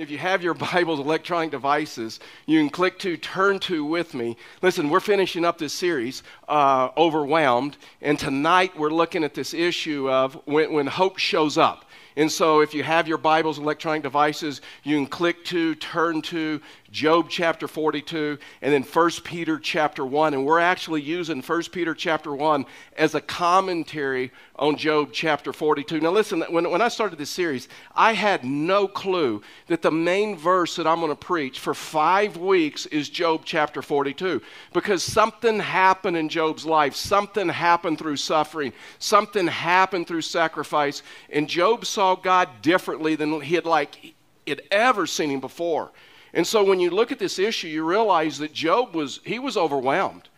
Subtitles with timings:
[0.00, 4.38] If you have your Bibles, electronic devices, you can click to turn to with me.
[4.62, 10.08] Listen, we're finishing up this series, uh, Overwhelmed, and tonight we're looking at this issue
[10.08, 11.84] of when, when hope shows up.
[12.16, 16.62] And so, if you have your Bibles, electronic devices, you can click to, turn to
[16.90, 20.34] Job chapter 42, and then 1 Peter chapter 1.
[20.34, 22.66] And we're actually using 1 Peter chapter 1
[22.96, 26.00] as a commentary on Job chapter 42.
[26.00, 30.36] Now, listen, when, when I started this series, I had no clue that the main
[30.36, 34.42] verse that I'm going to preach for five weeks is Job chapter 42.
[34.72, 41.48] Because something happened in Job's life, something happened through suffering, something happened through sacrifice, and
[41.48, 44.14] Job saw God differently than he had like
[44.46, 45.92] had ever seen him before.
[46.32, 49.56] And so when you look at this issue, you realize that Job was, he was
[49.56, 50.28] overwhelmed.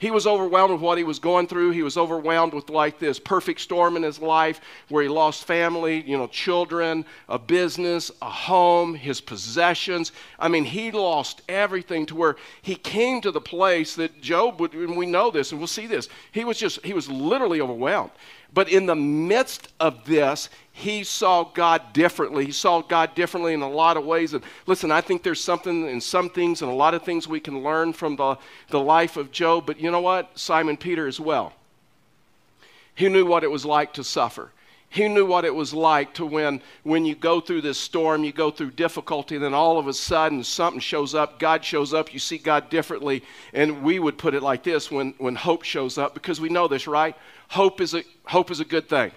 [0.00, 1.72] He was overwhelmed with what he was going through.
[1.72, 6.00] He was overwhelmed with like this perfect storm in his life where he lost family,
[6.00, 10.12] you know, children, a business, a home, his possessions.
[10.38, 14.72] I mean, he lost everything to where he came to the place that Job would,
[14.72, 16.08] and we know this and we'll see this.
[16.32, 18.12] He was just, he was literally overwhelmed.
[18.52, 22.46] But in the midst of this, he saw God differently.
[22.46, 24.32] He saw God differently in a lot of ways.
[24.32, 27.38] And listen, I think there's something in some things and a lot of things we
[27.38, 29.66] can learn from the, the life of Job.
[29.66, 30.36] But you know what?
[30.38, 31.52] Simon Peter as well.
[32.94, 34.52] He knew what it was like to suffer.
[34.92, 38.32] He knew what it was like to when, when you go through this storm, you
[38.32, 42.12] go through difficulty, and then all of a sudden something shows up, God shows up,
[42.12, 43.22] you see God differently.
[43.52, 46.66] And we would put it like this when, when hope shows up, because we know
[46.66, 47.14] this, right?
[47.48, 49.12] Hope is a, hope is a good thing.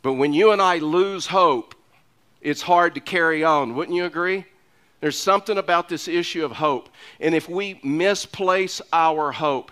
[0.00, 1.74] But when you and I lose hope,
[2.40, 3.74] it's hard to carry on.
[3.74, 4.46] Wouldn't you agree?
[5.00, 6.88] There's something about this issue of hope.
[7.20, 9.70] And if we misplace our hope,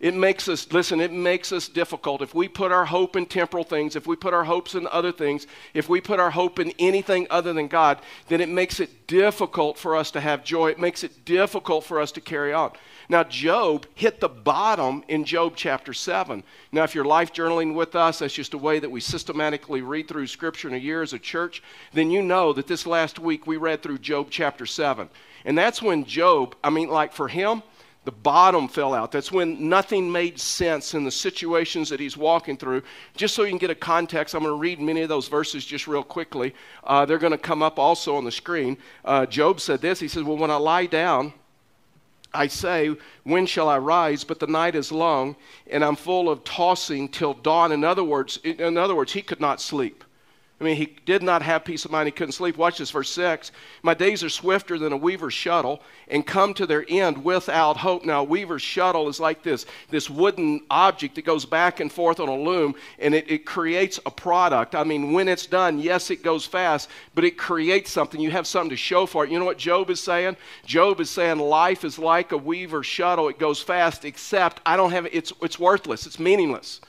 [0.00, 2.20] it makes us, listen, it makes us difficult.
[2.20, 5.12] If we put our hope in temporal things, if we put our hopes in other
[5.12, 9.06] things, if we put our hope in anything other than God, then it makes it
[9.06, 10.70] difficult for us to have joy.
[10.70, 12.72] It makes it difficult for us to carry on.
[13.08, 16.42] Now, Job hit the bottom in Job chapter 7.
[16.72, 20.08] Now, if you're life journaling with us, that's just a way that we systematically read
[20.08, 23.46] through Scripture in a year as a church, then you know that this last week
[23.46, 25.08] we read through Job chapter 7.
[25.44, 27.62] And that's when Job, I mean, like for him,
[28.04, 29.10] the bottom fell out.
[29.12, 32.82] That's when nothing made sense in the situations that he's walking through.
[33.16, 35.64] Just so you can get a context, I'm going to read many of those verses
[35.64, 36.54] just real quickly.
[36.84, 38.76] Uh, they're going to come up also on the screen.
[39.04, 41.32] Uh, Job said this He says, Well, when I lie down,
[42.34, 44.22] I say, When shall I rise?
[44.22, 45.36] But the night is long,
[45.70, 47.72] and I'm full of tossing till dawn.
[47.72, 50.04] In other words, in other words, he could not sleep.
[50.60, 52.06] I mean, he did not have peace of mind.
[52.06, 52.56] He couldn't sleep.
[52.56, 53.50] Watch this, verse 6.
[53.82, 58.04] My days are swifter than a weaver's shuttle and come to their end without hope.
[58.04, 62.20] Now, a weaver's shuttle is like this this wooden object that goes back and forth
[62.20, 64.76] on a loom and it, it creates a product.
[64.76, 68.20] I mean, when it's done, yes, it goes fast, but it creates something.
[68.20, 69.32] You have something to show for it.
[69.32, 70.36] You know what Job is saying?
[70.64, 73.28] Job is saying life is like a weaver's shuttle.
[73.28, 75.14] It goes fast, except I don't have it.
[75.14, 76.80] It's, it's worthless, it's meaningless.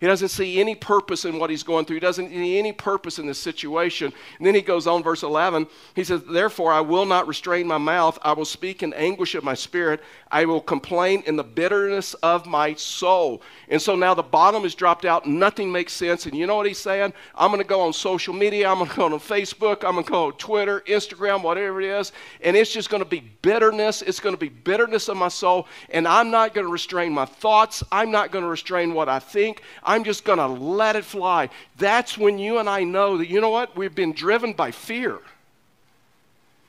[0.00, 1.96] He doesn't see any purpose in what he's going through.
[1.96, 4.10] He doesn't see any purpose in this situation.
[4.38, 5.66] And then he goes on, verse 11.
[5.94, 8.18] He says, Therefore, I will not restrain my mouth.
[8.22, 10.00] I will speak in anguish of my spirit.
[10.30, 13.42] I will complain in the bitterness of my soul.
[13.68, 15.26] And so now the bottom is dropped out.
[15.26, 16.24] Nothing makes sense.
[16.24, 17.12] And you know what he's saying?
[17.34, 18.70] I'm going to go on social media.
[18.70, 19.84] I'm going to go on Facebook.
[19.84, 22.12] I'm going to go on Twitter, Instagram, whatever it is.
[22.40, 24.00] And it's just going to be bitterness.
[24.00, 25.68] It's going to be bitterness of my soul.
[25.90, 27.82] And I'm not going to restrain my thoughts.
[27.92, 29.60] I'm not going to restrain what I think.
[30.04, 31.50] Just going to let it fly.
[31.76, 33.76] That's when you and I know that, you know what?
[33.76, 35.18] We've been driven by fear.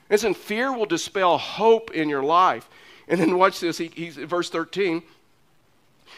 [0.09, 2.69] Listen, fear will dispel hope in your life.
[3.07, 3.77] And then watch this.
[3.77, 5.03] He, he's verse 13.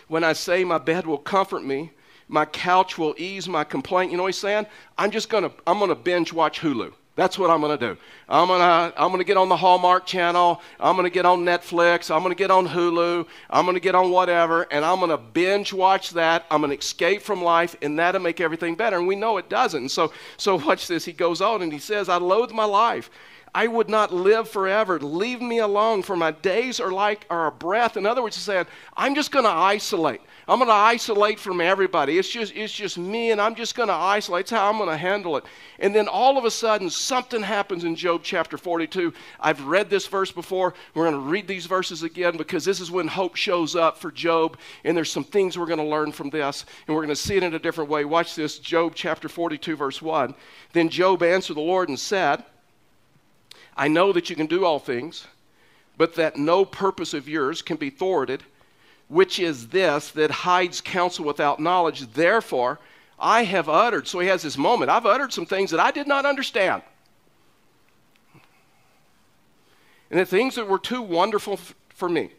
[0.07, 1.91] When I say my bed will comfort me,
[2.27, 4.11] my couch will ease my complaint.
[4.11, 4.65] You know what he's saying?
[4.97, 6.93] I'm just gonna I'm gonna binge watch Hulu.
[7.15, 7.99] That's what I'm going to do.
[8.27, 10.61] I'm going to I'm going to get on the Hallmark channel.
[10.79, 12.09] I'm going to get on Netflix.
[12.09, 13.27] I'm going to get on Hulu.
[13.51, 16.45] I'm going to get on whatever and I'm going to binge watch that.
[16.49, 18.97] I'm going to escape from life and that'll make everything better.
[18.97, 19.89] And we know it doesn't.
[19.89, 21.05] So so watch this.
[21.05, 23.11] He goes on and he says, "I loathe my life.
[23.55, 24.99] I would not live forever.
[24.99, 27.97] Leave me alone, for my days are like are a breath.
[27.97, 28.65] In other words, he's saying,
[28.97, 30.21] I'm just going to isolate.
[30.47, 32.17] I'm going to isolate from everybody.
[32.17, 34.47] It's just, it's just me, and I'm just going to isolate.
[34.47, 35.45] That's how I'm going to handle it.
[35.79, 39.13] And then all of a sudden, something happens in Job chapter 42.
[39.39, 40.73] I've read this verse before.
[40.93, 44.11] We're going to read these verses again because this is when hope shows up for
[44.11, 44.57] Job.
[44.83, 47.37] And there's some things we're going to learn from this, and we're going to see
[47.37, 48.03] it in a different way.
[48.03, 50.35] Watch this Job chapter 42, verse 1.
[50.73, 52.43] Then Job answered the Lord and said,
[53.77, 55.25] I know that you can do all things,
[55.97, 58.43] but that no purpose of yours can be thwarted
[59.13, 62.13] which is this that hides counsel without knowledge.
[62.13, 62.79] Therefore,
[63.19, 64.07] I have uttered.
[64.07, 64.89] So he has this moment.
[64.89, 66.81] I've uttered some things that I did not understand.
[70.13, 72.29] and the things that were too wonderful f- for me,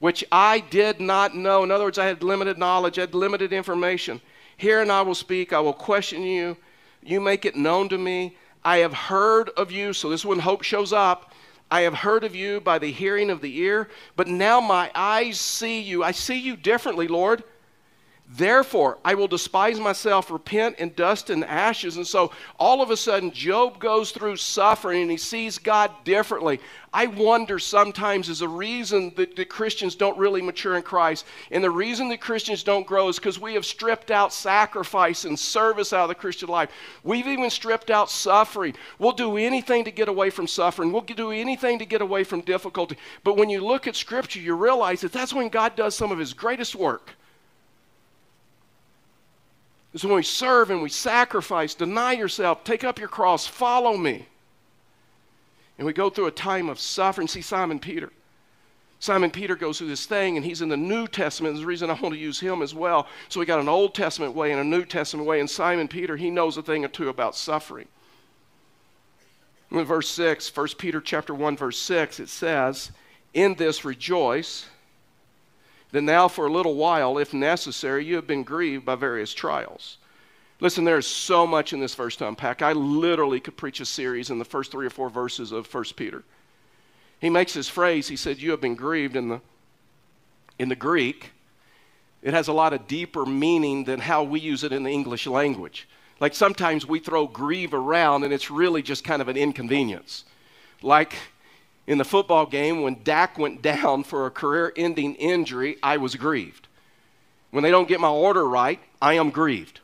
[0.00, 1.62] which I did not know.
[1.62, 4.20] In other words, I had limited knowledge, I had limited information.
[4.56, 6.56] Here and I will speak, I will question you.
[7.04, 8.36] You make it known to me.
[8.64, 9.92] I have heard of you.
[9.92, 11.32] So this is when hope shows up.
[11.70, 15.40] I have heard of you by the hearing of the ear, but now my eyes
[15.40, 16.04] see you.
[16.04, 17.42] I see you differently, Lord.
[18.28, 21.96] Therefore, I will despise myself, repent in dust and ashes.
[21.96, 26.58] And so, all of a sudden, Job goes through suffering and he sees God differently.
[26.92, 31.24] I wonder sometimes is the reason that, that Christians don't really mature in Christ.
[31.52, 35.38] And the reason that Christians don't grow is because we have stripped out sacrifice and
[35.38, 36.70] service out of the Christian life.
[37.04, 38.74] We've even stripped out suffering.
[38.98, 42.40] We'll do anything to get away from suffering, we'll do anything to get away from
[42.40, 42.96] difficulty.
[43.22, 46.18] But when you look at Scripture, you realize that that's when God does some of
[46.18, 47.12] his greatest work
[49.96, 54.26] is when we serve and we sacrifice, deny yourself, take up your cross, follow me.
[55.78, 57.26] And we go through a time of suffering.
[57.26, 58.12] See Simon Peter.
[58.98, 61.54] Simon Peter goes through this thing, and he's in the New Testament.
[61.54, 63.06] There's a reason I want to use him as well.
[63.30, 65.40] So we got an Old Testament way and a New Testament way.
[65.40, 67.88] And Simon Peter, he knows a thing or two about suffering.
[69.70, 72.90] In verse 6, 1 Peter chapter 1, verse 6, it says,
[73.32, 74.66] In this rejoice,
[75.96, 79.96] that now for a little while, if necessary, you have been grieved by various trials.
[80.60, 82.62] Listen, there's so much in this verse to unpack.
[82.62, 85.84] I literally could preach a series in the first three or four verses of 1
[85.96, 86.22] Peter.
[87.18, 89.40] He makes this phrase, he said, You have been grieved in the,
[90.58, 91.32] in the Greek.
[92.22, 95.26] It has a lot of deeper meaning than how we use it in the English
[95.26, 95.88] language.
[96.20, 100.24] Like sometimes we throw grieve around and it's really just kind of an inconvenience.
[100.82, 101.14] Like
[101.86, 106.16] in the football game, when Dak went down for a career ending injury, I was
[106.16, 106.66] grieved.
[107.50, 109.80] When they don't get my order right, I am grieved.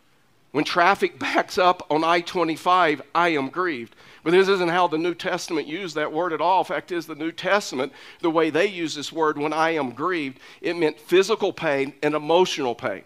[0.51, 3.95] When traffic backs up on I 25, I am grieved.
[4.25, 6.61] But this isn't how the New Testament used that word at all.
[6.61, 9.93] In fact is, the New Testament, the way they use this word, when I am
[9.93, 13.03] grieved, it meant physical pain and emotional pain.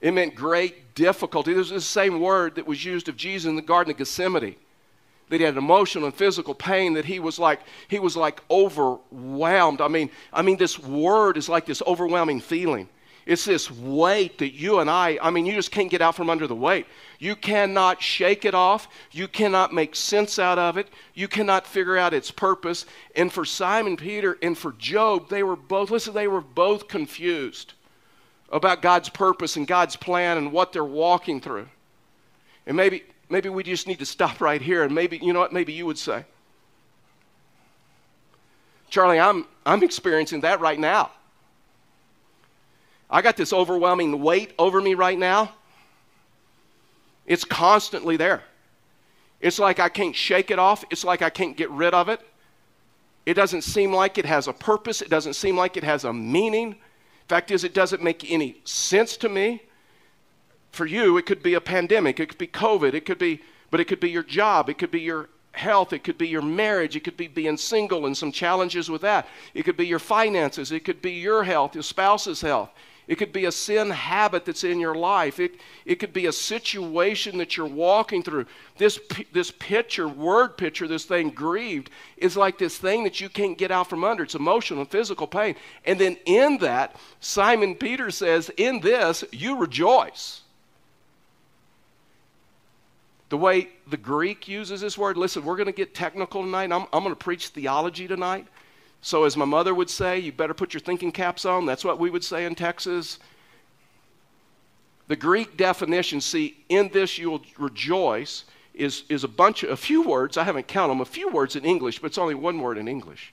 [0.00, 1.52] It meant great difficulty.
[1.54, 4.56] This is the same word that was used of Jesus in the Garden of Gethsemane
[5.28, 9.80] that he had emotional and physical pain that he was like he was like overwhelmed.
[9.80, 12.88] I mean i mean this word is like this overwhelming feeling.
[13.24, 16.30] It's this weight that you and i i mean you just can't get out from
[16.30, 16.86] under the weight.
[17.18, 18.88] You cannot shake it off.
[19.10, 20.88] You cannot make sense out of it.
[21.14, 22.86] You cannot figure out its purpose.
[23.16, 27.72] And for simon peter and for job they were both listen they were both confused
[28.50, 31.68] about god's purpose and god's plan and what they're walking through.
[32.64, 35.52] And maybe maybe we just need to stop right here and maybe, you know what,
[35.52, 36.24] maybe you would say.
[38.88, 41.10] Charlie, I'm, I'm experiencing that right now.
[43.10, 45.52] I got this overwhelming weight over me right now.
[47.26, 48.42] It's constantly there.
[49.40, 50.84] It's like I can't shake it off.
[50.90, 52.20] It's like I can't get rid of it.
[53.26, 55.02] It doesn't seem like it has a purpose.
[55.02, 56.76] It doesn't seem like it has a meaning.
[57.28, 59.62] Fact is, it doesn't make any sense to me.
[60.76, 63.40] For you, it could be a pandemic, it could be COVID, it could be,
[63.70, 66.42] but it could be your job, it could be your health, it could be your
[66.42, 69.26] marriage, it could be being single and some challenges with that.
[69.54, 72.68] It could be your finances, it could be your health, your spouse's health.
[73.08, 75.40] It could be a sin habit that's in your life.
[75.40, 75.54] It,
[75.86, 78.44] it could be a situation that you're walking through.
[78.76, 78.98] This,
[79.32, 81.88] this picture, word picture, this thing grieved,
[82.18, 84.24] is like this thing that you can't get out from under.
[84.24, 85.54] It's emotional and physical pain.
[85.86, 90.42] And then in that, Simon Peter says, In this, you rejoice.
[93.28, 96.70] The way the Greek uses this word, listen, we're going to get technical tonight.
[96.70, 98.46] I'm, I'm going to preach theology tonight.
[99.00, 101.66] So, as my mother would say, you better put your thinking caps on.
[101.66, 103.18] That's what we would say in Texas.
[105.08, 110.02] The Greek definition, see, in this you'll rejoice, is, is a bunch of, a few
[110.02, 110.36] words.
[110.36, 112.88] I haven't counted them, a few words in English, but it's only one word in
[112.88, 113.32] English.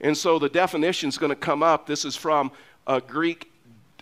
[0.00, 1.86] And so the definition is going to come up.
[1.86, 2.50] This is from
[2.86, 3.50] a Greek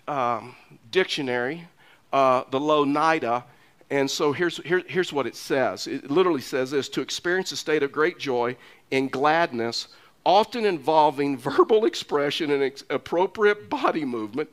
[0.07, 0.55] um,
[0.91, 1.67] dictionary,
[2.11, 3.43] uh, the Louw-Nida,
[3.91, 7.57] and so here's, here, here's what it says it literally says this to experience a
[7.57, 8.55] state of great joy
[8.89, 9.89] and gladness,
[10.25, 14.49] often involving verbal expression and ex- appropriate body movement,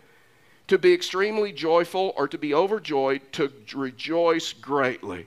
[0.67, 5.27] to be extremely joyful or to be overjoyed, to rejoice greatly.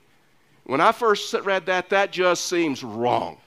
[0.66, 3.38] When I first read that, that just seems wrong.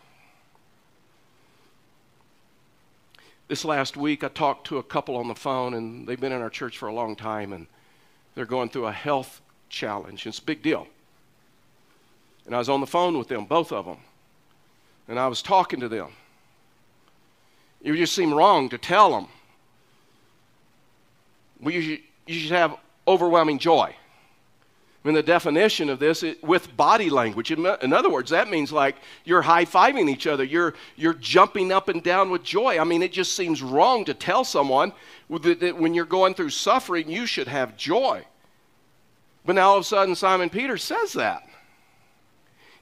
[3.48, 6.40] This last week, I talked to a couple on the phone, and they've been in
[6.40, 7.66] our church for a long time, and
[8.34, 9.42] they're going through a health
[9.74, 10.26] challenge.
[10.26, 10.86] It's a big deal.
[12.46, 13.98] And I was on the phone with them, both of them.
[15.08, 16.10] And I was talking to them.
[17.82, 19.28] It just seemed wrong to tell them.
[21.60, 22.76] We you should have
[23.06, 23.94] overwhelming joy.
[25.04, 27.50] I mean, the definition of this is with body language.
[27.50, 31.70] In, in other words, that means like you're high fiving each other, you're, you're jumping
[31.70, 32.78] up and down with joy.
[32.78, 34.94] I mean, it just seems wrong to tell someone
[35.28, 38.24] that, that when you're going through suffering, you should have joy.
[39.44, 41.46] But now all of a sudden, Simon Peter says that.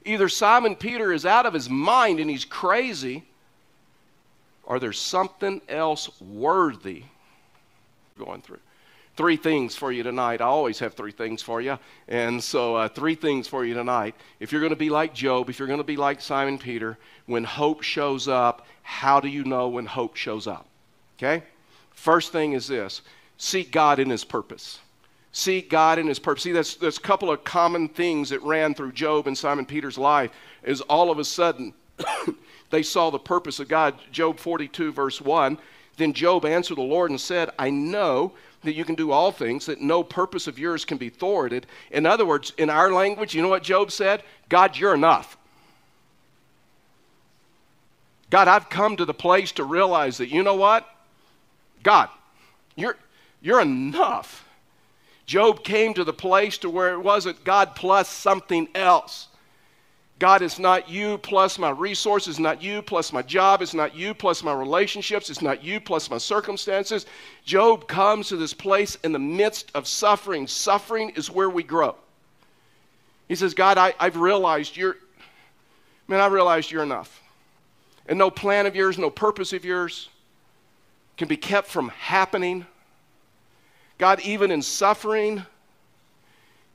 [0.05, 3.23] Either Simon Peter is out of his mind and he's crazy,
[4.63, 7.03] or there's something else worthy
[8.17, 8.59] going through
[9.15, 10.41] three things for you tonight.
[10.41, 11.77] I always have three things for you.
[12.07, 14.15] And so, uh, three things for you tonight.
[14.39, 16.97] If you're going to be like Job, if you're going to be like Simon Peter,
[17.25, 20.67] when hope shows up, how do you know when hope shows up?
[21.17, 21.43] Okay?
[21.91, 23.01] First thing is this
[23.37, 24.79] seek God in His purpose.
[25.33, 26.43] Seek God in His purpose.
[26.43, 29.97] See, there's, there's a couple of common things that ran through Job and Simon Peter's
[29.97, 30.31] life,
[30.63, 31.73] is all of a sudden
[32.69, 33.95] they saw the purpose of God.
[34.11, 35.57] Job 42, verse 1.
[35.97, 39.65] Then Job answered the Lord and said, I know that you can do all things,
[39.65, 41.65] that no purpose of yours can be thwarted.
[41.91, 44.23] In other words, in our language, you know what Job said?
[44.49, 45.35] God, you're enough.
[48.29, 50.87] God, I've come to the place to realize that, you know what?
[51.83, 52.09] God,
[52.75, 52.97] you're,
[53.41, 54.42] you're enough.
[55.25, 59.27] Job came to the place to where it wasn't God plus something else.
[60.19, 64.13] God, is not you plus my resources, not you plus my job, it's not you
[64.13, 67.05] plus my relationships, it's not you plus my circumstances.
[67.43, 70.47] Job comes to this place in the midst of suffering.
[70.47, 71.95] Suffering is where we grow.
[73.27, 74.95] He says, God, I, have realized you're,
[76.07, 77.21] man, I realized you're enough.
[78.07, 80.09] And no plan of yours, no purpose of yours
[81.17, 82.65] can be kept from happening.
[83.97, 85.45] God, even in suffering,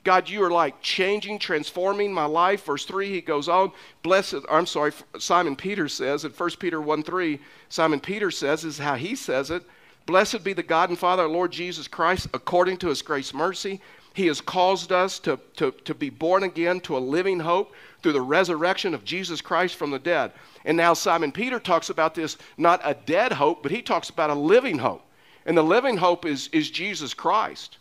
[0.04, 2.64] God, you are like changing, transforming my life.
[2.64, 3.72] Verse 3, he goes on,
[4.02, 8.78] blessed, I'm sorry, Simon Peter says in 1 Peter 1 3, Simon Peter says, is
[8.78, 9.62] how he says it.
[10.06, 13.82] Blessed be the God and Father, our Lord Jesus Christ, according to his grace mercy.
[14.14, 18.14] He has caused us to, to, to be born again to a living hope through
[18.14, 20.32] the resurrection of Jesus Christ from the dead.
[20.64, 24.30] And now Simon Peter talks about this, not a dead hope, but he talks about
[24.30, 25.02] a living hope.
[25.48, 27.78] And the living hope is, is Jesus Christ.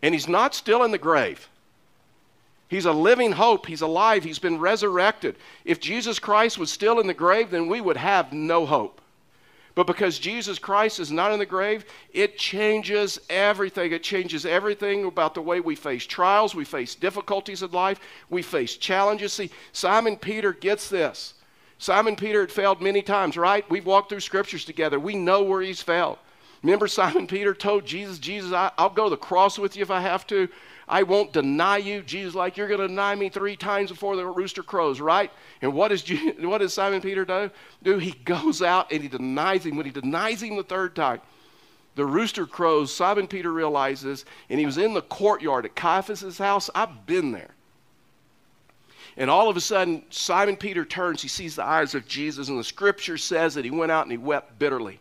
[0.00, 1.46] And he's not still in the grave.
[2.68, 3.66] He's a living hope.
[3.66, 4.24] He's alive.
[4.24, 5.36] He's been resurrected.
[5.66, 9.02] If Jesus Christ was still in the grave, then we would have no hope.
[9.74, 13.92] But because Jesus Christ is not in the grave, it changes everything.
[13.92, 18.40] It changes everything about the way we face trials, we face difficulties in life, we
[18.40, 19.34] face challenges.
[19.34, 21.34] See, Simon Peter gets this.
[21.82, 23.68] Simon Peter had failed many times, right?
[23.68, 25.00] We've walked through scriptures together.
[25.00, 26.16] We know where he's failed.
[26.62, 29.90] Remember, Simon Peter told Jesus, Jesus, I, will go to the cross with you if
[29.90, 30.48] I have to.
[30.88, 32.02] I won't deny you.
[32.02, 35.32] Jesus, like, you're going to deny me three times before the rooster crows, right?
[35.60, 36.08] And what, is,
[36.38, 37.50] what does Simon Peter do?
[37.82, 37.98] do?
[37.98, 39.74] He goes out and he denies him.
[39.74, 41.20] When he denies him the third time,
[41.96, 42.94] the rooster crows.
[42.94, 46.70] Simon Peter realizes, and he was in the courtyard at Caiaphas' house.
[46.76, 47.56] I've been there.
[49.16, 51.20] And all of a sudden, Simon Peter turns.
[51.20, 54.12] He sees the eyes of Jesus, and the scripture says that he went out and
[54.12, 55.00] he wept bitterly.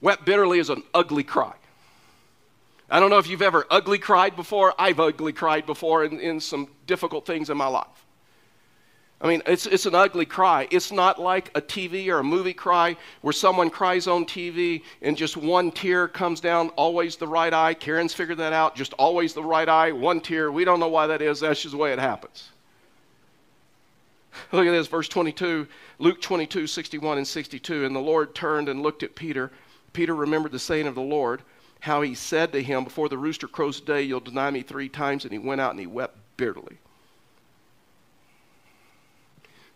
[0.00, 1.54] Wept bitterly is an ugly cry.
[2.90, 4.74] I don't know if you've ever ugly cried before.
[4.78, 7.86] I've ugly cried before in, in some difficult things in my life.
[9.22, 10.66] I mean, it's, it's an ugly cry.
[10.70, 15.16] It's not like a TV or a movie cry where someone cries on TV and
[15.16, 17.74] just one tear comes down, always the right eye.
[17.74, 20.50] Karen's figured that out, just always the right eye, one tear.
[20.50, 21.40] We don't know why that is.
[21.40, 22.48] That's just the way it happens.
[24.52, 25.66] Look at this, verse 22,
[25.98, 27.84] Luke 22, 61 and 62.
[27.84, 29.50] And the Lord turned and looked at Peter
[29.92, 31.42] Peter remembered the saying of the Lord,
[31.80, 35.24] how he said to him, Before the rooster crows today, you'll deny me three times.
[35.24, 36.78] And he went out and he wept bitterly.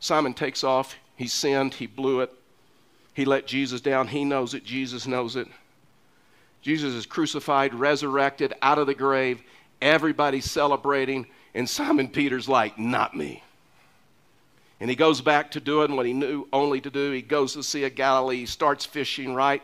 [0.04, 0.96] Simon takes off.
[1.16, 1.72] He sinned.
[1.72, 2.30] He blew it.
[3.14, 4.06] He let Jesus down.
[4.06, 4.62] He knows it.
[4.62, 5.48] Jesus knows it.
[6.60, 9.40] Jesus is crucified, resurrected, out of the grave.
[9.80, 11.26] Everybody's celebrating.
[11.54, 13.42] And Simon Peter's like, Not me.
[14.78, 17.10] And he goes back to doing what he knew only to do.
[17.10, 18.40] He goes to the Sea of Galilee.
[18.40, 19.62] He starts fishing, right?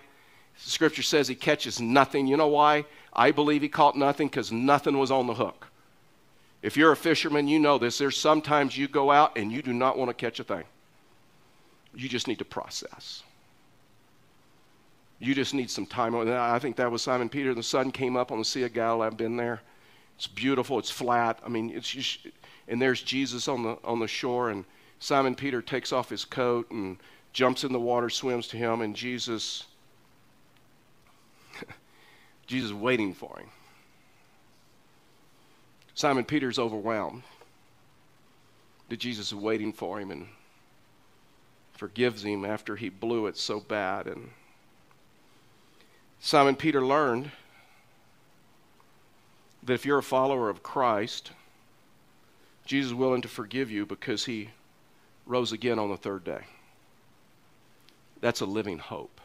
[0.57, 2.27] Scripture says he catches nothing.
[2.27, 2.87] You know why?
[3.13, 5.70] I believe he caught nothing because nothing was on the hook.
[6.63, 7.99] If you're a fisherman, you know this.
[7.99, 10.65] There's sometimes you go out and you do not want to catch a thing.
[11.95, 13.23] You just need to process.
[15.19, 16.15] You just need some time.
[16.17, 17.55] I think that was Simon Peter.
[17.55, 19.07] The sun came up on the Sea of Galilee.
[19.07, 19.61] I've been there.
[20.17, 20.79] It's beautiful.
[20.79, 21.39] It's flat.
[21.45, 22.27] I mean, it's just,
[22.69, 24.65] and there's Jesus on the on the shore, and
[24.99, 26.99] Simon Peter takes off his coat and
[27.33, 29.65] jumps in the water, swims to him, and Jesus
[32.47, 33.49] Jesus is waiting for him.
[36.01, 37.23] Simon Peter's overwhelmed
[38.89, 40.29] that Jesus is waiting for him and
[41.75, 44.07] forgives him after he blew it so bad.
[44.07, 44.31] And
[46.19, 47.31] Simon Peter learned
[49.63, 51.33] that if you're a follower of Christ,
[52.65, 54.49] Jesus is willing to forgive you because he
[55.27, 56.45] rose again on the third day.
[58.23, 59.21] That's a living hope.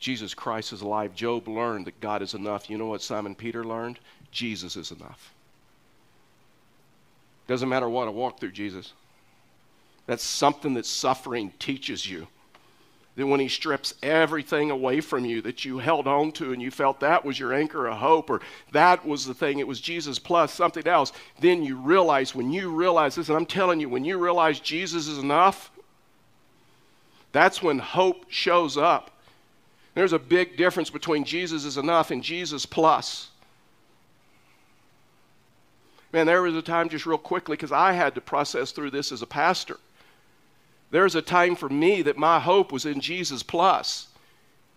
[0.00, 1.14] Jesus Christ is alive.
[1.14, 2.68] Job learned that God is enough.
[2.68, 4.00] You know what Simon Peter learned?
[4.32, 5.34] Jesus is enough.
[7.46, 8.92] Doesn't matter what I walk through, Jesus.
[10.06, 12.26] That's something that suffering teaches you.
[13.16, 16.70] That when he strips everything away from you that you held on to and you
[16.70, 20.18] felt that was your anchor of hope or that was the thing, it was Jesus
[20.18, 24.04] plus something else, then you realize, when you realize this, and I'm telling you, when
[24.04, 25.70] you realize Jesus is enough,
[27.32, 29.10] that's when hope shows up.
[29.94, 33.30] There's a big difference between Jesus is enough and Jesus plus.
[36.16, 39.12] Man, there was a time just real quickly because I had to process through this
[39.12, 39.76] as a pastor.
[40.90, 44.08] There's a time for me that my hope was in Jesus plus,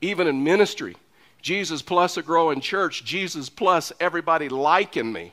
[0.01, 0.97] even in ministry.
[1.41, 5.31] Jesus plus a growing church, Jesus plus everybody liking me.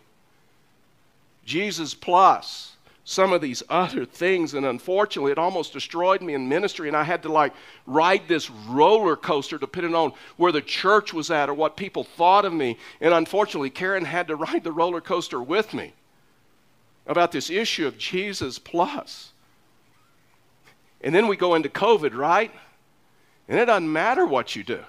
[1.45, 2.76] Jesus plus
[3.09, 4.55] some of these other things.
[4.55, 6.89] And unfortunately, it almost destroyed me in ministry.
[6.89, 7.55] And I had to like
[7.87, 12.45] ride this roller coaster depending on where the church was at or what people thought
[12.45, 12.77] of me.
[13.01, 15.93] And unfortunately, Karen had to ride the roller coaster with me
[17.07, 19.31] about this issue of Jesus plus.
[21.01, 22.51] And then we go into COVID, right?
[23.49, 24.81] And it doesn't matter what you do.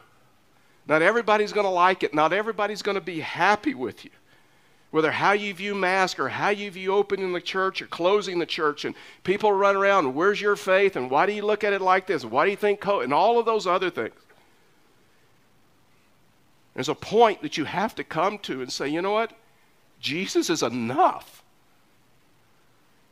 [0.88, 2.16] Not everybody's going to like it.
[2.16, 4.12] Not everybody's going to be happy with you.
[4.92, 8.46] Whether how you view mask or how you view opening the church or closing the
[8.46, 10.96] church, and people run around, where's your faith?
[10.96, 12.24] And why do you look at it like this?
[12.24, 13.04] Why do you think COVID?
[13.04, 14.14] And all of those other things.
[16.74, 19.34] There's a point that you have to come to and say, you know what?
[20.00, 21.44] Jesus is enough.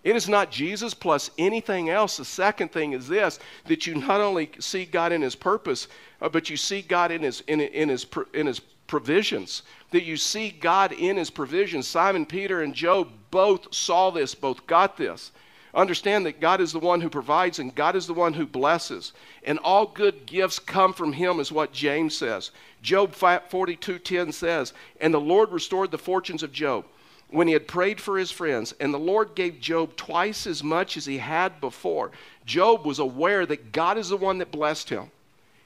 [0.03, 2.17] It is not Jesus plus anything else.
[2.17, 5.87] The second thing is this that you not only see God in His purpose,
[6.21, 8.05] uh, but you see God in His, in, in, his,
[8.35, 9.63] in His provisions.
[9.91, 11.87] That you see God in His provisions.
[11.87, 15.31] Simon Peter and Job both saw this, both got this.
[15.73, 19.11] Understand that God is the one who provides and God is the one who blesses.
[19.43, 22.51] And all good gifts come from Him, is what James says.
[22.81, 26.85] Job 42:10 says, And the Lord restored the fortunes of Job
[27.29, 30.95] when he had prayed for his friends, and the Lord gave Job twice as much
[30.95, 32.11] as he had before.
[32.45, 35.11] Job was aware that God is the one that blessed him.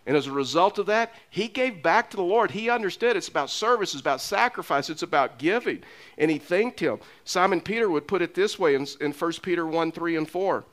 [0.10, 2.50] And as a result of that, he gave back to the Lord.
[2.50, 5.84] He understood it's about service, it's about sacrifice, it's about giving.
[6.18, 6.98] And he thanked him.
[7.26, 10.64] Simon Peter would put it this way in, in 1 Peter 1 3 and 4.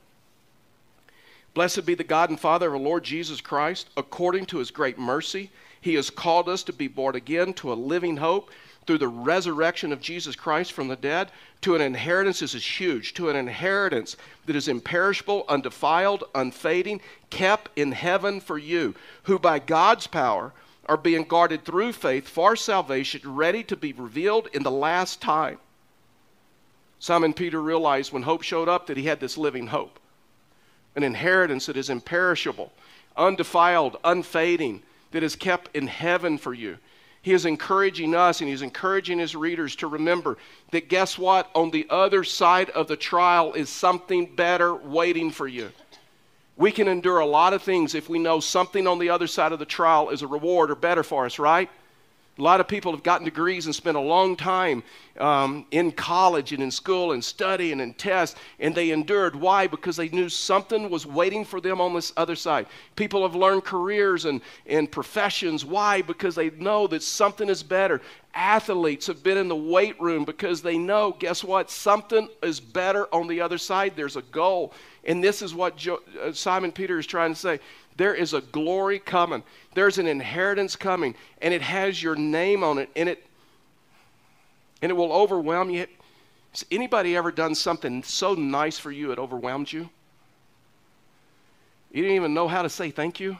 [1.52, 3.90] Blessed be the God and Father of our Lord Jesus Christ.
[3.98, 5.50] According to his great mercy,
[5.82, 8.50] he has called us to be born again to a living hope
[8.86, 11.30] through the resurrection of Jesus Christ from the dead
[11.62, 12.40] to an inheritance.
[12.40, 13.14] This is huge.
[13.14, 18.94] To an inheritance that is imperishable, undefiled, unfading, kept in heaven for you,
[19.24, 20.52] who by God's power
[20.86, 25.58] are being guarded through faith for salvation, ready to be revealed in the last time.
[26.98, 29.98] Simon Peter realized when hope showed up that he had this living hope,
[30.94, 32.72] an inheritance that is imperishable,
[33.16, 36.78] undefiled, unfading, that is kept in heaven for you.
[37.26, 40.38] He is encouraging us and he's encouraging his readers to remember
[40.70, 41.50] that guess what?
[41.56, 45.72] On the other side of the trial is something better waiting for you.
[46.56, 49.50] We can endure a lot of things if we know something on the other side
[49.50, 51.68] of the trial is a reward or better for us, right?
[52.38, 54.82] A lot of people have gotten degrees and spent a long time
[55.18, 59.34] um, in college and in school and studying and tests, and they endured.
[59.34, 59.66] Why?
[59.66, 62.66] Because they knew something was waiting for them on this other side.
[62.94, 65.64] People have learned careers and, and professions.
[65.64, 66.02] Why?
[66.02, 68.02] Because they know that something is better.
[68.34, 71.70] Athletes have been in the weight room because they know, guess what?
[71.70, 73.94] Something is better on the other side.
[73.96, 74.74] There's a goal.
[75.04, 77.60] And this is what jo- uh, Simon Peter is trying to say.
[77.96, 79.42] There is a glory coming.
[79.74, 83.26] There's an inheritance coming, and it has your name on it, and it
[84.82, 85.86] and it will overwhelm you.
[86.52, 89.88] Has anybody ever done something so nice for you it overwhelmed you?
[91.90, 93.38] You didn't even know how to say thank you.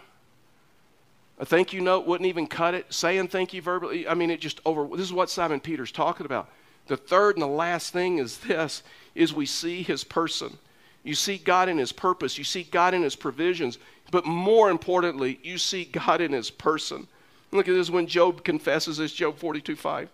[1.39, 2.87] A thank you note wouldn't even cut it.
[2.93, 4.87] Saying thank you verbally, I mean, it just over.
[4.97, 6.49] This is what Simon Peter's talking about.
[6.87, 8.83] The third and the last thing is this:
[9.15, 10.59] is we see His person.
[11.07, 12.37] You see God in His purpose.
[12.37, 13.79] You see God in His provisions.
[14.11, 17.07] But more importantly, you see God in His person.
[17.53, 20.09] Look at this when Job confesses this, Job 42 5.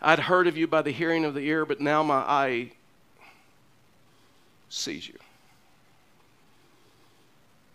[0.00, 2.72] I'd heard of you by the hearing of the ear, but now my eye
[4.68, 5.18] sees you.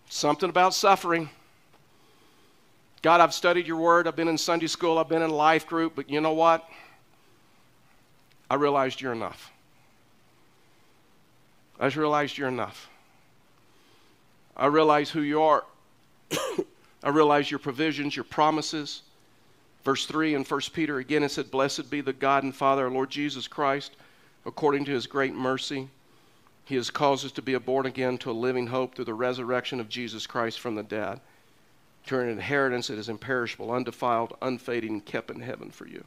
[0.09, 1.29] Something about suffering.
[3.01, 4.05] God, I've studied your word.
[4.05, 4.97] I've been in Sunday school.
[4.97, 5.95] I've been in life group.
[5.95, 6.67] But you know what?
[8.49, 9.53] I realized you're enough.
[11.79, 12.89] I just realized you're enough.
[14.55, 15.63] I realize who you are.
[17.03, 19.03] I realize your provisions, your promises.
[19.83, 22.91] Verse 3 in 1 Peter again it said, Blessed be the God and Father, our
[22.91, 23.95] Lord Jesus Christ,
[24.45, 25.87] according to his great mercy.
[26.65, 29.79] He has caused us to be born again to a living hope through the resurrection
[29.79, 31.21] of Jesus Christ from the dead,
[32.07, 36.03] to an inheritance that is imperishable, undefiled, unfading, kept in heaven for you.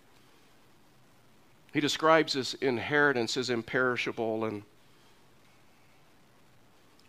[1.73, 4.63] He describes this inheritance as imperishable, and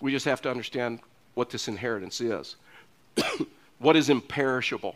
[0.02, 1.00] we just have to understand
[1.34, 2.56] what this inheritance is.
[3.80, 4.96] what is imperishable?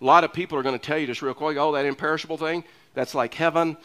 [0.00, 2.36] A lot of people are going to tell you just real quick, oh, that imperishable
[2.36, 3.76] thing, that's like heaven.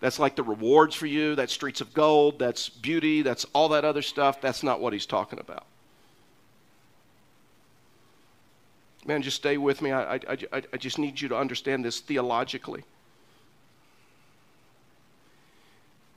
[0.00, 1.34] That's like the rewards for you.
[1.34, 2.38] That's streets of gold.
[2.38, 3.22] That's beauty.
[3.22, 4.40] That's all that other stuff.
[4.40, 5.64] That's not what he's talking about.
[9.06, 9.92] Man, just stay with me.
[9.92, 10.20] I, I,
[10.52, 12.84] I, I just need you to understand this theologically.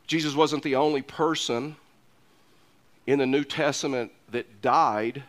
[0.06, 1.76] Jesus wasn't the only person
[3.08, 5.24] in the New Testament that died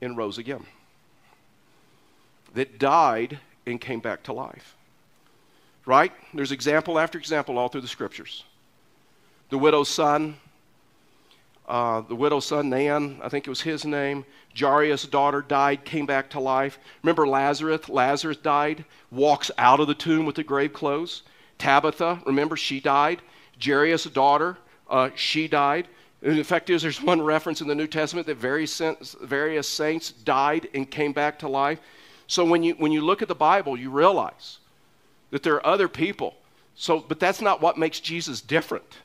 [0.00, 0.64] and rose again,
[2.54, 4.74] that died and came back to life.
[5.86, 6.12] Right?
[6.34, 8.44] There's example after example all through the scriptures.
[9.50, 10.36] The widow's son,
[11.68, 14.24] uh, the widow's son, Nan, I think it was his name.
[14.58, 16.78] Jairus' daughter died, came back to life.
[17.02, 17.88] Remember Lazarus?
[17.88, 21.22] Lazarus died, walks out of the tomb with the grave clothes.
[21.58, 23.22] Tabitha, remember, she died.
[23.62, 25.86] Jairus' daughter, uh, she died.
[26.22, 30.68] And the fact is, there's one reference in the New Testament that various, saints died
[30.74, 31.80] and came back to life.
[32.26, 34.58] So when you, when you look at the Bible, you realize
[35.30, 36.34] that there are other people.
[36.74, 38.98] So, but that's not what makes Jesus different.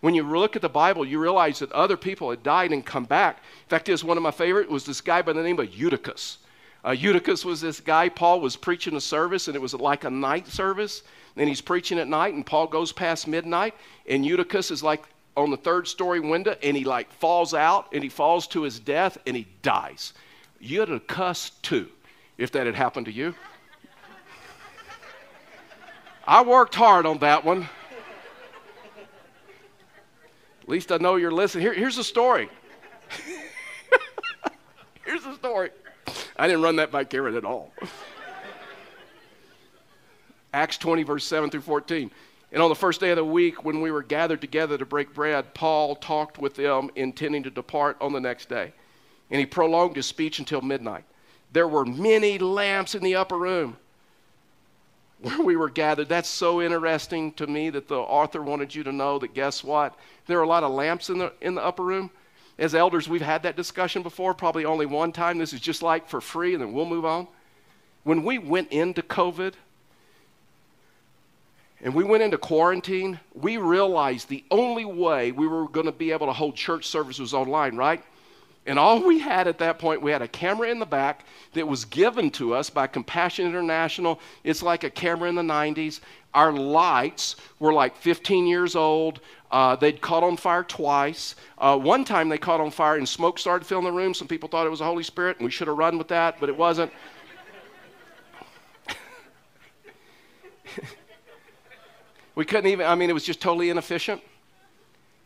[0.00, 3.04] When you look at the Bible, you realize that other people had died and come
[3.04, 3.38] back.
[3.38, 6.38] In fact, is one of my favorite was this guy by the name of Eutychus.
[6.84, 8.08] Uh, Eutychus was this guy.
[8.08, 11.02] Paul was preaching a service, and it was like a night service.
[11.34, 13.74] Then he's preaching at night, and Paul goes past midnight,
[14.08, 15.02] and Eutychus is like
[15.38, 18.80] on the third story window, and he like falls out, and he falls to his
[18.80, 20.12] death, and he dies.
[20.60, 21.88] Eutychus too,
[22.36, 23.34] if that had happened to you.
[26.26, 27.68] I worked hard on that one.
[30.62, 31.62] At least I know you're listening.
[31.62, 32.50] Here, here's the story.
[35.06, 35.70] here's the story.
[36.36, 37.72] I didn't run that by Karen at all.
[40.52, 42.10] Acts 20, verse 7 through 14.
[42.50, 45.12] And on the first day of the week, when we were gathered together to break
[45.12, 48.72] bread, Paul talked with them, intending to depart on the next day.
[49.30, 51.04] And he prolonged his speech until midnight.
[51.52, 53.76] There were many lamps in the upper room
[55.20, 56.08] where we were gathered.
[56.08, 59.94] That's so interesting to me that the author wanted you to know that guess what?
[60.26, 62.10] There are a lot of lamps in the, in the upper room.
[62.58, 65.38] As elders, we've had that discussion before, probably only one time.
[65.38, 67.28] This is just like for free, and then we'll move on.
[68.04, 69.54] When we went into COVID
[71.82, 76.10] and we went into quarantine, we realized the only way we were going to be
[76.10, 78.02] able to hold church services online, right?
[78.66, 81.66] And all we had at that point, we had a camera in the back that
[81.66, 84.20] was given to us by Compassion International.
[84.44, 86.00] It's like a camera in the 90s.
[86.34, 89.20] Our lights were like 15 years old.
[89.50, 91.34] Uh, they'd caught on fire twice.
[91.56, 94.12] Uh, one time they caught on fire and smoke started filling the room.
[94.12, 96.38] Some people thought it was the Holy Spirit, and we should have run with that,
[96.38, 96.92] but it wasn't.
[102.38, 104.22] We couldn't even, I mean, it was just totally inefficient.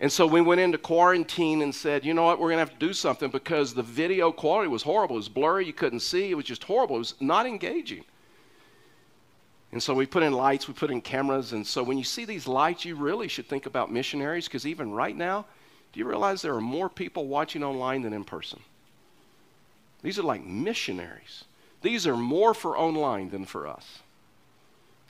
[0.01, 2.79] And so we went into quarantine and said, you know what, we're going to have
[2.79, 5.17] to do something because the video quality was horrible.
[5.17, 6.97] It was blurry, you couldn't see, it was just horrible.
[6.97, 8.07] It was not engaging.
[9.73, 11.53] And so we put in lights, we put in cameras.
[11.53, 14.91] And so when you see these lights, you really should think about missionaries because even
[14.91, 15.45] right now,
[15.93, 18.61] do you realize there are more people watching online than in person?
[20.01, 21.45] These are like missionaries.
[21.83, 24.02] These are more for online than for us.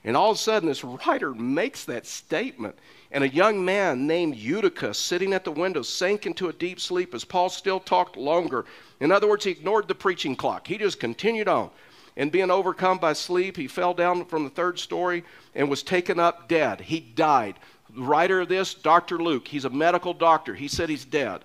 [0.05, 2.77] And all of a sudden, this writer makes that statement.
[3.13, 7.15] And a young man named Eutychus, sitting at the window, sank into a deep sleep
[7.15, 8.65] as Paul still talked longer.
[9.01, 10.67] In other words, he ignored the preaching clock.
[10.67, 11.71] He just continued on.
[12.17, 16.19] And being overcome by sleep, he fell down from the third story and was taken
[16.19, 16.81] up dead.
[16.81, 17.57] He died.
[17.95, 19.19] The writer of this, Dr.
[19.19, 20.55] Luke, he's a medical doctor.
[20.55, 21.45] He said he's dead.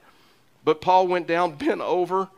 [0.64, 2.30] But Paul went down, bent over,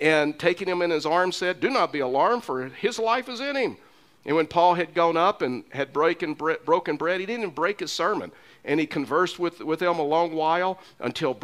[0.00, 3.40] and taking him in his arms, said, Do not be alarmed, for his life is
[3.40, 3.76] in him.
[4.24, 7.80] And when Paul had gone up and had broken bread, broken bread he didn't break
[7.80, 8.30] his sermon.
[8.64, 11.34] And he conversed with, with them a long while until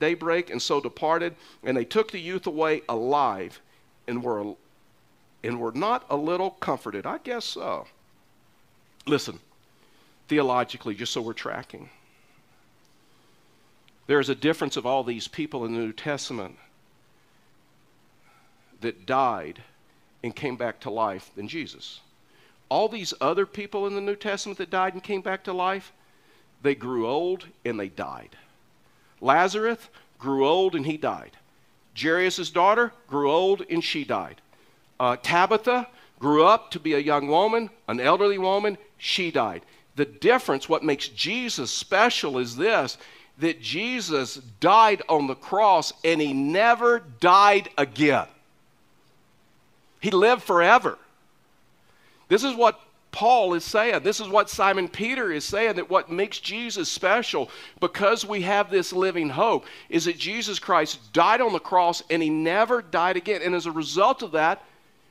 [0.00, 1.36] daybreak, and so departed.
[1.62, 3.60] And they took the youth away alive
[4.08, 4.54] and were,
[5.44, 7.06] and were not a little comforted.
[7.06, 7.86] I guess so.
[9.06, 9.38] Listen,
[10.26, 11.90] theologically, just so we're tracking,
[14.08, 16.56] there's a difference of all these people in the New Testament
[18.80, 19.62] that died
[20.24, 22.00] and came back to life than Jesus
[22.68, 25.92] all these other people in the New Testament that died and came back to life,
[26.62, 28.36] they grew old and they died.
[29.20, 29.78] Lazarus
[30.18, 31.32] grew old and he died.
[31.98, 34.40] Jairus' daughter grew old and she died.
[34.98, 39.62] Uh, Tabitha grew up to be a young woman, an elderly woman, she died.
[39.96, 42.98] The difference, what makes Jesus special is this
[43.38, 48.26] that Jesus died on the cross and he never died again.
[50.00, 50.98] He lived forever.
[52.28, 52.80] This is what
[53.12, 54.02] Paul is saying.
[54.02, 58.70] This is what Simon Peter is saying that what makes Jesus special because we have
[58.70, 63.16] this living hope is that Jesus Christ died on the cross and he never died
[63.16, 63.40] again.
[63.42, 64.62] And as a result of that,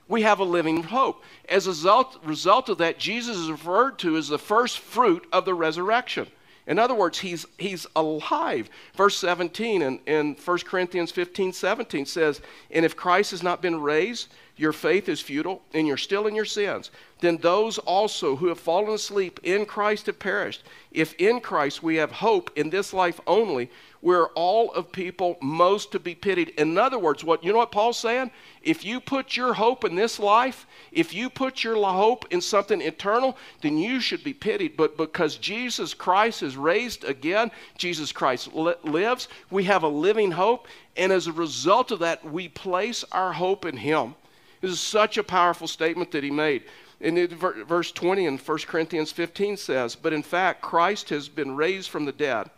[0.08, 1.24] we have a living hope.
[1.48, 5.44] As a result, result of that, Jesus is referred to as the first fruit of
[5.44, 6.28] the resurrection.
[6.66, 8.68] In other words, he's, he's alive.
[8.96, 13.80] Verse 17 in, in 1 Corinthians 15 17 says, And if Christ has not been
[13.80, 16.90] raised, your faith is futile, and you're still in your sins.
[17.20, 20.62] Then those also who have fallen asleep in Christ have perished.
[20.90, 23.70] If in Christ we have hope in this life only,
[24.06, 26.50] we're all of people most to be pitied.
[26.50, 28.30] In other words, what you know what Paul's saying?
[28.62, 32.80] If you put your hope in this life, if you put your hope in something
[32.80, 34.76] eternal, then you should be pitied.
[34.76, 40.30] But because Jesus Christ is raised again, Jesus Christ li- lives, we have a living
[40.30, 44.14] hope, and as a result of that, we place our hope in Him.
[44.60, 46.62] This is such a powerful statement that he made.
[47.00, 51.90] And verse 20 in 1 Corinthians 15 says, But in fact, Christ has been raised
[51.90, 52.50] from the dead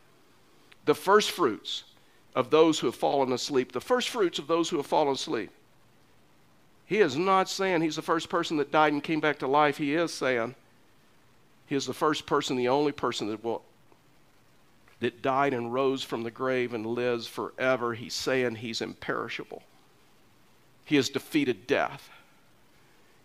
[0.88, 1.84] the first fruits
[2.34, 3.72] of those who have fallen asleep.
[3.72, 5.50] The first fruits of those who have fallen asleep.
[6.86, 9.76] He is not saying he's the first person that died and came back to life.
[9.76, 10.54] He is saying
[11.66, 13.62] he is the first person, the only person that will
[15.00, 17.94] that died and rose from the grave and lives forever.
[17.94, 19.62] He's saying he's imperishable.
[20.86, 22.08] He has defeated death.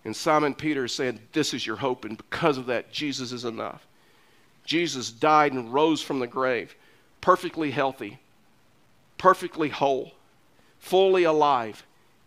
[0.05, 3.45] And Simon Peter is saying, This is your hope, and because of that, Jesus is
[3.45, 3.87] enough.
[4.65, 6.75] Jesus died and rose from the grave
[7.23, 8.19] perfectly healthy,
[9.17, 10.11] perfectly whole,
[10.77, 11.85] fully alive,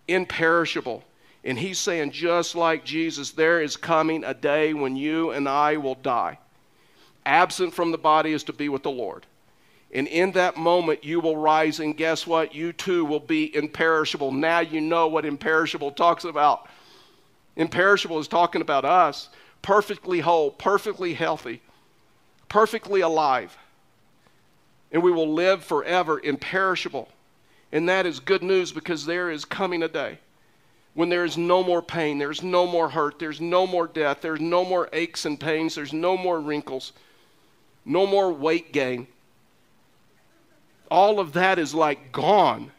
[0.08, 1.04] imperishable.
[1.44, 5.76] And he's saying, just like Jesus, there is coming a day when you and I
[5.76, 6.38] will die.
[7.26, 9.26] Absent from the body is to be with the Lord.
[9.92, 12.54] And in that moment, you will rise, and guess what?
[12.54, 14.32] You too will be imperishable.
[14.32, 16.70] Now you know what imperishable talks about.
[17.54, 19.28] Imperishable is talking about us,
[19.60, 21.60] perfectly whole, perfectly healthy,
[22.48, 23.58] perfectly alive
[24.92, 27.08] and we will live forever imperishable.
[27.72, 30.18] And that is good news because there is coming a day
[30.96, 34.40] when there is no more pain, there's no more hurt, there's no more death, there's
[34.40, 36.94] no more aches and pains, there's no more wrinkles,
[37.84, 39.06] no more weight gain.
[40.90, 42.72] All of that is like gone.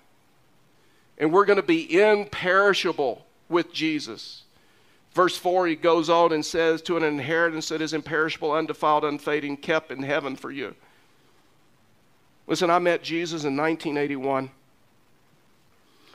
[1.20, 4.41] And we're going to be imperishable with Jesus.
[5.13, 9.58] Verse 4, he goes on and says, To an inheritance that is imperishable, undefiled, unfading,
[9.58, 10.74] kept in heaven for you.
[12.48, 14.50] Listen, I met Jesus in 1981.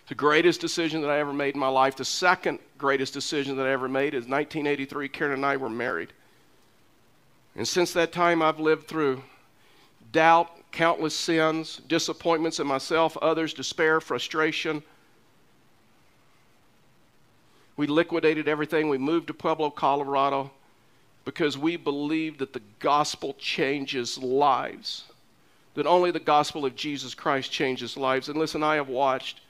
[0.09, 1.95] The greatest decision that I ever made in my life.
[1.97, 5.09] The second greatest decision that I ever made is 1983.
[5.09, 6.13] Karen and I were married.
[7.55, 9.23] And since that time, I've lived through
[10.11, 14.83] doubt, countless sins, disappointments in myself, others, despair, frustration.
[17.77, 18.89] We liquidated everything.
[18.89, 20.51] We moved to Pueblo, Colorado,
[21.27, 25.05] because we believed that the gospel changes lives
[25.75, 28.29] that only the gospel of Jesus Christ changes lives.
[28.29, 29.41] And listen, I have watched.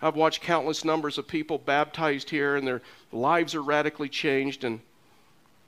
[0.00, 2.82] I've watched countless numbers of people baptized here, and their
[3.12, 4.64] lives are radically changed.
[4.64, 4.80] And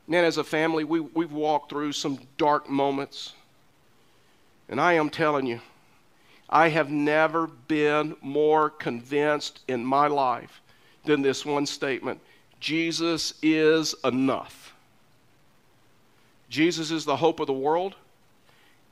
[0.09, 3.33] man, as a family, we, we've walked through some dark moments.
[4.69, 5.61] And I am telling you,
[6.49, 10.61] I have never been more convinced in my life
[11.05, 12.21] than this one statement
[12.61, 14.75] Jesus is enough.
[16.49, 17.95] Jesus is the hope of the world.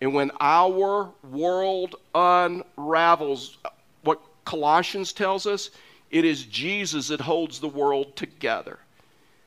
[0.03, 3.57] And when our world unravels,
[4.03, 5.71] what Colossians tells us,
[6.11, 8.81] it is Jesus that holds the world together.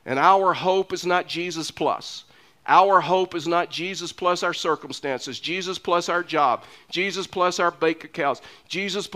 [0.05, 2.23] And our hope is not Jesus plus.
[2.67, 7.71] Our hope is not Jesus plus our circumstances, Jesus plus our job, Jesus plus our
[7.71, 9.09] bank accounts, Jesus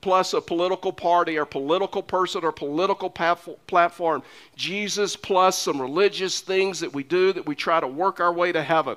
[0.00, 4.24] plus a political party or political person or political platform,
[4.56, 8.50] Jesus plus some religious things that we do that we try to work our way
[8.50, 8.96] to heaven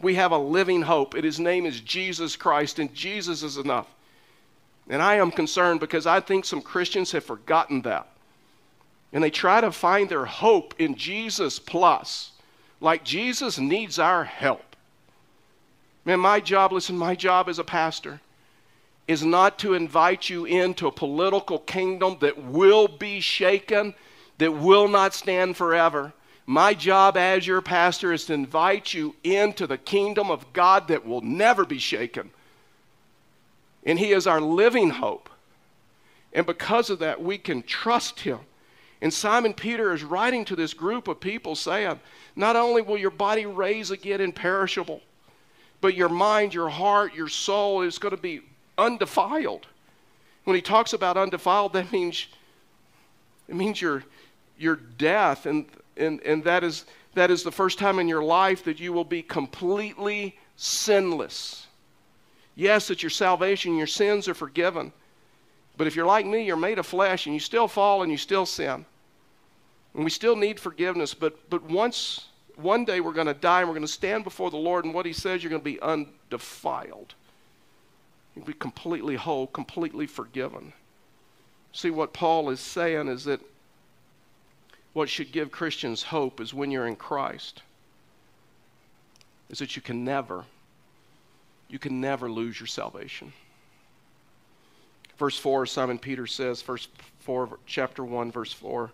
[0.00, 3.88] we have a living hope, and his name is Jesus Christ, and Jesus is enough.
[4.88, 8.08] And I am concerned because I think some Christians have forgotten that.
[9.12, 12.32] And they try to find their hope in Jesus plus,
[12.80, 14.76] like Jesus needs our help.
[16.04, 18.20] Man, my job, listen, my job as a pastor
[19.06, 23.94] is not to invite you into a political kingdom that will be shaken,
[24.36, 26.12] that will not stand forever.
[26.50, 31.06] My job as your pastor is to invite you into the kingdom of God that
[31.06, 32.30] will never be shaken.
[33.84, 35.28] And He is our living hope.
[36.32, 38.38] And because of that, we can trust Him
[39.00, 42.00] And Simon Peter is writing to this group of people saying,
[42.34, 45.02] Not only will your body raise again imperishable,
[45.80, 48.40] but your mind, your heart, your soul is going to be
[48.76, 49.66] undefiled.
[50.44, 52.26] When he talks about undefiled, that means
[53.48, 54.04] it means your
[54.58, 55.66] your death, and
[55.98, 56.84] and, and that is
[57.14, 61.66] that is the first time in your life that you will be completely sinless.
[62.54, 64.92] Yes, it's your salvation, your sins are forgiven.
[65.76, 68.18] But if you're like me, you're made of flesh and you still fall and you
[68.18, 68.84] still sin.
[69.94, 73.68] And we still need forgiveness, but, but once, one day we're going to die and
[73.68, 75.80] we're going to stand before the Lord, and what He says, you're going to be
[75.80, 77.14] undefiled.
[78.34, 80.72] You'll be completely whole, completely forgiven.
[81.72, 83.40] See, what Paul is saying is that
[84.92, 87.62] what should give Christians hope is when you're in Christ,
[89.48, 90.44] is that you can never,
[91.68, 93.32] you can never lose your salvation.
[95.18, 96.88] Verse 4, Simon Peter says, verse
[97.20, 98.90] 4, chapter 1, verse 4,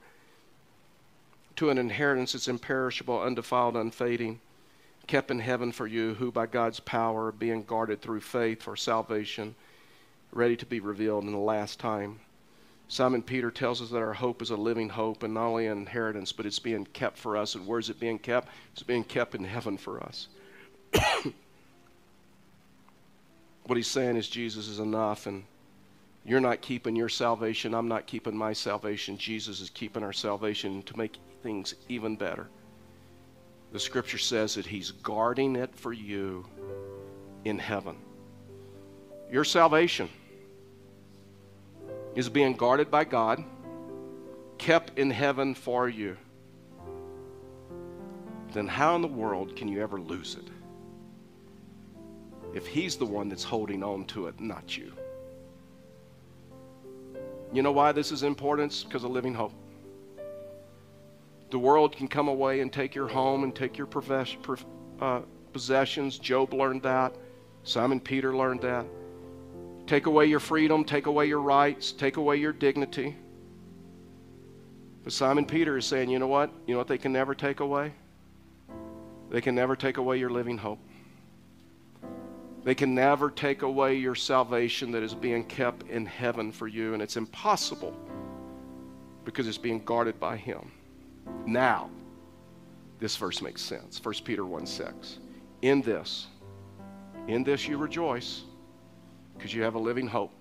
[1.57, 4.41] to an inheritance that's imperishable, undefiled, unfading,
[5.07, 9.55] kept in heaven for you, who by God's power, being guarded through faith for salvation,
[10.33, 12.21] ready to be revealed in the last time.
[12.89, 15.79] Simon Peter tells us that our hope is a living hope and not only an
[15.79, 17.55] inheritance, but it's being kept for us.
[17.55, 18.49] And where's it being kept?
[18.73, 20.29] It's being kept in heaven for us.
[23.65, 25.45] what he's saying is Jesus is enough, and
[26.25, 27.75] you're not keeping your salvation.
[27.75, 29.17] I'm not keeping my salvation.
[29.17, 32.49] Jesus is keeping our salvation to make things even better.
[33.73, 36.47] The scripture says that he's guarding it for you
[37.45, 37.97] in heaven.
[39.31, 40.09] Your salvation
[42.15, 43.45] is being guarded by God,
[44.59, 46.17] kept in heaven for you.
[48.53, 50.49] Then how in the world can you ever lose it?
[52.55, 54.93] If he's the one that's holding on to it, not you.
[57.53, 58.73] You know why this is important?
[58.73, 59.53] It's because of living hope.
[61.51, 63.89] The world can come away and take your home and take your
[65.01, 65.21] uh,
[65.53, 66.19] possessions.
[66.19, 67.15] Job learned that.
[67.65, 68.87] Simon Peter learned that.
[69.87, 73.17] Take away your freedom, take away your rights, take away your dignity.
[75.03, 76.51] But Simon Peter is saying, you know what?
[76.67, 77.93] You know what they can never take away?
[79.31, 80.79] They can never take away your living hope.
[82.65, 86.95] They can never take away your salvation that is being kept in heaven for you,
[86.95, 87.95] and it's impossible
[89.27, 90.71] because it's being guarded by Him.
[91.47, 91.91] Now,
[92.99, 94.03] this verse makes sense.
[94.03, 95.19] 1 Peter 1 6.
[95.61, 96.29] In this,
[97.29, 98.45] in this you rejoice
[99.35, 100.33] because you have a living hope.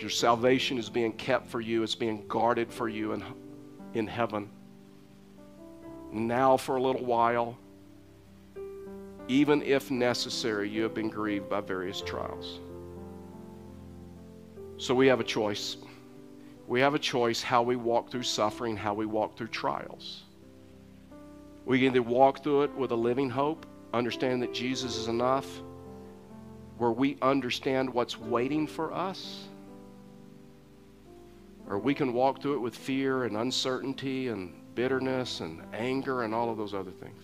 [0.00, 3.24] Your salvation is being kept for you, it's being guarded for you in,
[3.94, 4.50] in heaven.
[6.12, 7.56] Now, for a little while,
[9.28, 12.60] even if necessary, you have been grieved by various trials.
[14.76, 15.78] So we have a choice.
[16.66, 20.24] We have a choice how we walk through suffering, how we walk through trials.
[21.64, 25.46] We can either walk through it with a living hope, understand that Jesus is enough,
[26.78, 29.44] where we understand what's waiting for us,
[31.68, 36.34] or we can walk through it with fear and uncertainty and bitterness and anger and
[36.34, 37.22] all of those other things.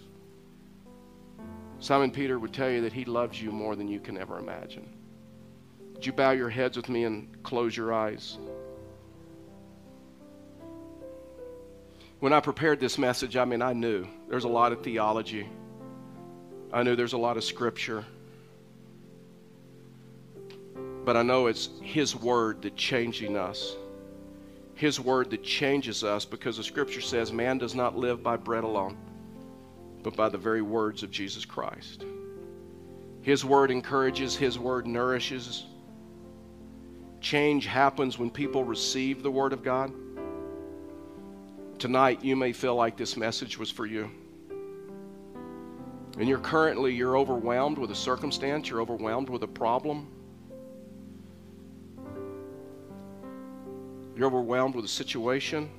[1.80, 4.88] Simon Peter would tell you that he loves you more than you can ever imagine.
[5.94, 8.38] Would you bow your heads with me and close your eyes?
[12.20, 15.48] When I prepared this message, I mean, I knew there's a lot of theology.
[16.70, 18.04] I knew there's a lot of scripture.
[21.04, 23.76] But I know it's His Word that changing us.
[24.74, 28.64] His Word that changes us because the scripture says man does not live by bread
[28.64, 28.96] alone
[30.02, 32.04] but by the very words of Jesus Christ.
[33.22, 35.66] His word encourages, His word nourishes.
[37.20, 39.92] Change happens when people receive the word of God.
[41.78, 44.10] Tonight, you may feel like this message was for you.
[46.18, 50.08] And you're currently you're overwhelmed with a circumstance, you're overwhelmed with a problem.
[54.20, 55.70] You're overwhelmed with a situation.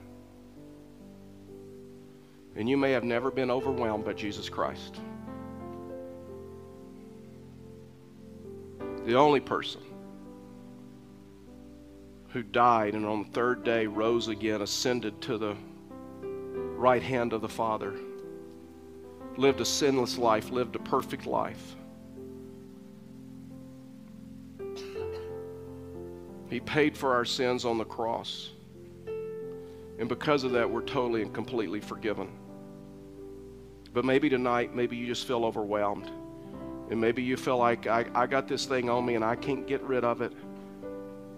[2.55, 4.99] And you may have never been overwhelmed by Jesus Christ.
[9.05, 9.81] The only person
[12.29, 15.55] who died and on the third day rose again, ascended to the
[16.23, 17.93] right hand of the Father,
[19.37, 21.75] lived a sinless life, lived a perfect life.
[26.51, 28.49] He paid for our sins on the cross.
[29.97, 32.29] And because of that, we're totally and completely forgiven.
[33.93, 36.11] But maybe tonight, maybe you just feel overwhelmed.
[36.89, 39.65] And maybe you feel like I, I got this thing on me and I can't
[39.65, 40.33] get rid of it.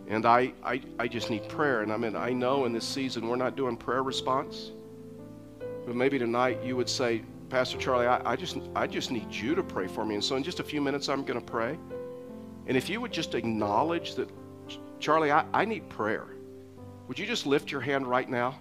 [0.07, 1.83] And I, I, I just need prayer.
[1.83, 4.71] And I mean, I know in this season we're not doing prayer response.
[5.85, 9.53] But maybe tonight you would say, Pastor Charlie, I, I, just, I just need you
[9.53, 10.15] to pray for me.
[10.15, 11.77] And so in just a few minutes, I'm going to pray.
[12.65, 14.27] And if you would just acknowledge that,
[15.03, 16.27] Charlie, I, I need prayer,
[17.09, 18.55] would you just lift your hand right now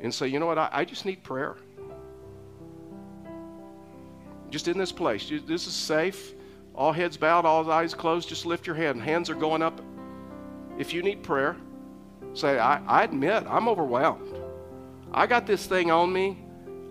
[0.00, 1.54] and say, you know what, I, I just need prayer?
[4.50, 5.30] Just in this place.
[5.46, 6.34] This is safe.
[6.74, 8.28] All heads bowed, all eyes closed.
[8.28, 9.00] Just lift your hand.
[9.00, 9.80] Hands are going up.
[10.76, 11.54] If you need prayer,
[12.34, 14.36] say, I, I admit I'm overwhelmed.
[15.14, 16.44] I got this thing on me.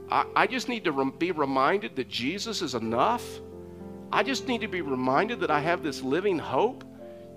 [0.10, 3.26] I, I just need to rem- be reminded that Jesus is enough.
[4.14, 6.86] I just need to be reminded that I have this living hope,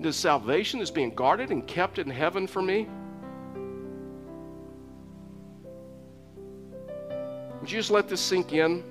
[0.05, 2.87] this salvation is being guarded and kept in heaven for me.
[7.61, 8.85] Would you just let this sink in?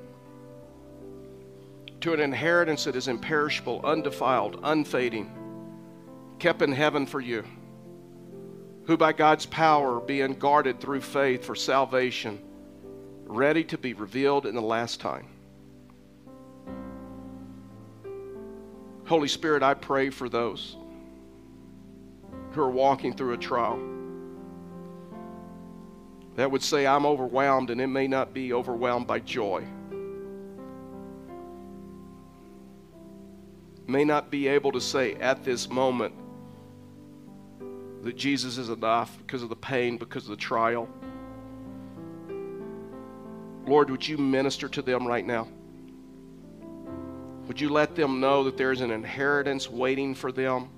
[2.02, 5.32] To an inheritance that is imperishable, undefiled, unfading,
[6.40, 7.46] kept in heaven for you
[8.86, 12.38] who by God's power being guarded through faith for salvation,
[13.26, 15.28] ready to be revealed in the last time.
[19.06, 20.76] Holy Spirit, I pray for those
[22.54, 23.80] who are walking through a trial
[26.36, 29.64] that would say, I'm overwhelmed, and it may not be overwhelmed by joy.
[33.86, 36.16] May not be able to say at this moment,
[38.02, 40.90] that Jesus is enough because of the pain, because of the trial.
[43.66, 45.48] Lord, would you minister to them right now?
[47.48, 50.70] Would you let them know that there is an inheritance waiting for them?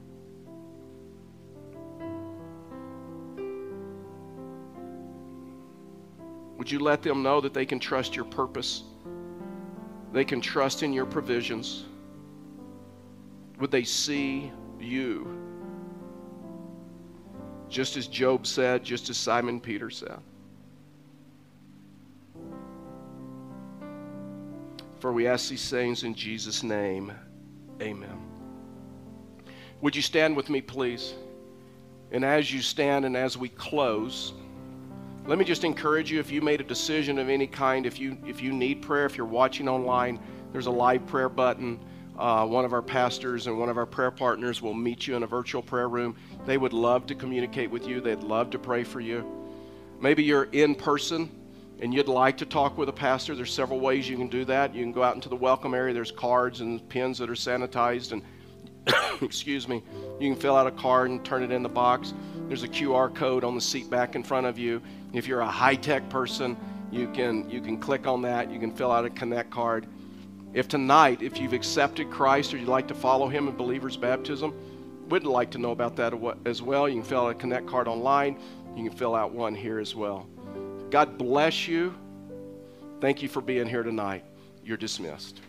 [6.65, 8.81] Would you let them know that they can trust your purpose?
[10.11, 11.85] They can trust in your provisions.
[13.59, 15.27] Would they see you
[17.69, 20.17] just as Job said, just as Simon Peter said.
[24.97, 27.11] For we ask these things in Jesus' name.
[27.79, 28.17] Amen.
[29.81, 31.13] Would you stand with me, please?
[32.11, 34.33] And as you stand and as we close,
[35.27, 38.17] let me just encourage you if you made a decision of any kind, if you
[38.27, 40.19] if you need prayer, if you're watching online,
[40.51, 41.79] there's a live prayer button.
[42.17, 45.23] Uh, one of our pastors and one of our prayer partners will meet you in
[45.23, 46.15] a virtual prayer room.
[46.45, 49.25] They would love to communicate with you, they'd love to pray for you.
[49.99, 51.29] Maybe you're in person
[51.81, 53.35] and you'd like to talk with a pastor.
[53.35, 54.73] There's several ways you can do that.
[54.73, 58.11] You can go out into the welcome area, there's cards and pins that are sanitized,
[58.13, 58.21] and
[59.21, 59.83] excuse me,
[60.19, 62.13] you can fill out a card and turn it in the box.
[62.47, 64.81] There's a QR code on the seat back in front of you.
[65.13, 66.57] If you're a high tech person,
[66.91, 69.87] you can, you can click on that, you can fill out a connect card
[70.55, 74.55] if tonight, if you've accepted Christ or you'd like to follow him in believer's baptism,
[75.09, 76.13] we'd like to know about that
[76.45, 76.87] as well.
[76.87, 78.39] You can fill out a connect card online.
[78.73, 80.25] You can fill out one here as well.
[80.89, 81.93] God bless you.
[83.01, 84.23] Thank you for being here tonight.
[84.63, 85.41] You're dismissed.